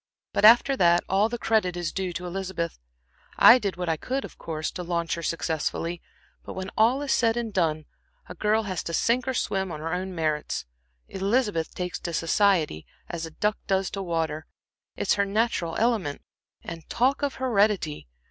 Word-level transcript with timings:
But 0.33 0.45
after 0.45 0.75
that, 0.77 1.03
all 1.07 1.29
the 1.29 1.37
credit 1.37 1.77
is 1.77 1.91
due 1.91 2.11
to 2.13 2.25
Elizabeth. 2.25 2.79
I 3.37 3.59
did 3.59 3.77
what 3.77 3.87
I 3.87 3.97
could, 3.97 4.25
of 4.25 4.39
course, 4.39 4.71
to 4.71 4.81
launch 4.81 5.13
her 5.13 5.21
successfully, 5.21 6.01
but 6.43 6.53
when 6.53 6.71
all 6.75 7.03
is 7.03 7.11
said 7.11 7.37
and 7.37 7.53
done, 7.53 7.85
a 8.27 8.33
girl 8.33 8.63
has 8.63 8.81
to 8.85 8.95
sink 8.95 9.27
or 9.27 9.35
swim 9.35 9.71
on 9.71 9.79
her 9.79 9.93
own 9.93 10.15
merits. 10.15 10.65
Elizabeth 11.07 11.75
takes 11.75 11.99
to 11.99 12.13
society 12.13 12.87
as 13.09 13.27
a 13.27 13.29
duck 13.29 13.59
does 13.67 13.91
to 13.91 14.01
water; 14.01 14.47
it's 14.95 15.13
her 15.13 15.25
natural 15.27 15.75
element. 15.75 16.23
And 16.63 16.89
talk 16.89 17.21
of 17.21 17.35
heredity! 17.35 18.07